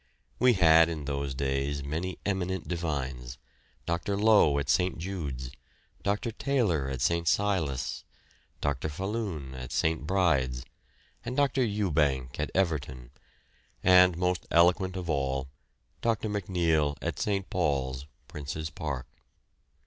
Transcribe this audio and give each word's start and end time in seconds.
We 0.39 0.53
had 0.53 0.89
in 0.89 1.05
those 1.05 1.35
days 1.35 1.83
many 1.83 2.17
eminent 2.25 2.67
divines, 2.67 3.37
Dr. 3.85 4.17
Lowe 4.17 4.57
at 4.57 4.67
St. 4.67 4.97
Jude's, 4.97 5.51
Dr. 6.01 6.31
Taylor 6.31 6.89
at 6.89 7.01
St. 7.01 7.27
Silas', 7.27 8.03
Dr. 8.61 8.89
Falloon 8.89 9.53
at 9.53 9.71
St. 9.71 10.07
Bride's, 10.07 10.65
and 11.23 11.37
Mr. 11.37 11.57
Ewbank 11.63 12.39
at 12.39 12.49
Everton, 12.55 13.11
and 13.83 14.17
most 14.17 14.47
eloquent 14.49 14.95
of 14.97 15.07
all, 15.07 15.49
Dr. 16.01 16.29
MacNeile 16.29 16.97
at 16.99 17.19
St. 17.19 17.47
Paul's, 17.51 18.07
Prince's 18.27 18.71
Park. 18.71 19.05